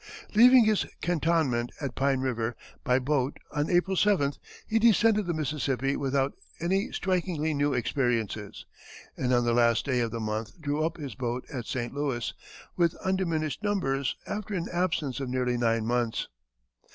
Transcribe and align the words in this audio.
Leaving 0.33 0.65
his 0.65 0.87
cantonment 0.99 1.71
at 1.79 1.93
Pine 1.93 2.21
River, 2.21 2.55
by 2.83 2.97
boat, 2.97 3.37
on 3.51 3.69
April 3.69 3.95
7th 3.95 4.39
he 4.67 4.79
descended 4.79 5.27
the 5.27 5.33
Mississippi 5.35 5.95
without 5.95 6.33
any 6.59 6.91
strikingly 6.91 7.53
new 7.53 7.75
experiences, 7.75 8.65
and 9.15 9.31
on 9.31 9.45
the 9.45 9.53
last 9.53 9.85
day 9.85 9.99
of 9.99 10.09
the 10.09 10.19
month 10.19 10.59
drew 10.59 10.83
up 10.83 10.97
his 10.97 11.13
boat 11.13 11.45
at 11.53 11.67
St. 11.67 11.93
Louis, 11.93 12.33
with 12.75 12.95
undiminished 13.05 13.61
numbers, 13.61 14.15
after 14.25 14.55
an 14.55 14.65
absence 14.73 15.19
of 15.19 15.29
nearly 15.29 15.55
nine 15.55 15.85
months. 15.85 16.27